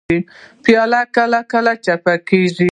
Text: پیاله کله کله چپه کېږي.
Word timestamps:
پیاله 0.63 1.01
کله 1.15 1.39
کله 1.51 1.73
چپه 1.85 2.13
کېږي. 2.29 2.69